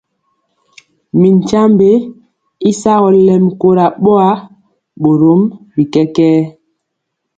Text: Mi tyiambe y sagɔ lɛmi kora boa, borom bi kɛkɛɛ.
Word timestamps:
Mi 1.19 1.29
tyiambe 1.47 1.89
y 2.69 2.69
sagɔ 2.81 3.07
lɛmi 3.27 3.51
kora 3.61 3.85
boa, 4.03 4.29
borom 5.01 5.41
bi 5.73 5.83
kɛkɛɛ. 5.93 6.39